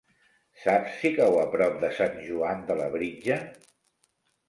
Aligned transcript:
Saps 0.61 0.95
si 1.01 1.11
cau 1.19 1.37
a 1.43 1.45
prop 1.53 1.79
de 1.85 1.93
Sant 2.01 2.19
Joan 2.31 2.67
de 2.73 2.81
Labritja? 2.83 3.43